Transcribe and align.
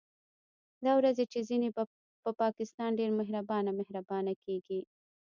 دا 0.85 0.91
ورځې 0.99 1.23
چې 1.31 1.39
ځينې 1.49 1.69
په 2.25 2.31
پاکستان 2.41 2.89
ډېر 2.99 3.11
مهربانه 3.19 3.71
مهربانه 3.79 4.33
کېږي 4.43 4.79